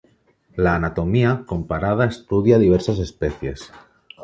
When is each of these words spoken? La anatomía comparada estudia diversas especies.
La 0.55 0.73
anatomía 0.77 1.43
comparada 1.45 2.07
estudia 2.07 2.57
diversas 2.57 2.97
especies. 2.97 3.71